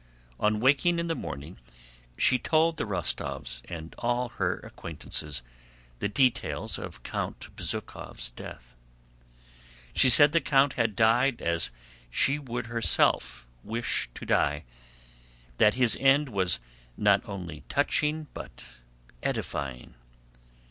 On 0.39 0.59
waking 0.59 0.97
in 0.97 1.05
the 1.05 1.13
morning 1.13 1.59
she 2.17 2.39
told 2.39 2.77
the 2.77 2.85
Rostóvs 2.85 3.61
and 3.69 3.93
all 3.99 4.29
her 4.29 4.57
acquaintances 4.61 5.43
the 5.99 6.09
details 6.09 6.79
of 6.79 7.03
Count 7.03 7.55
Bezúkhov's 7.55 8.31
death. 8.31 8.73
She 9.93 10.09
said 10.09 10.31
the 10.31 10.41
count 10.41 10.73
had 10.73 10.95
died 10.95 11.39
as 11.39 11.69
she 12.09 12.39
would 12.39 12.65
herself 12.65 13.45
wish 13.63 14.09
to 14.15 14.25
die, 14.25 14.63
that 15.59 15.75
his 15.75 15.95
end 15.99 16.29
was 16.29 16.59
not 16.97 17.21
only 17.29 17.63
touching 17.69 18.25
but 18.33 18.77
edifying. 19.21 19.93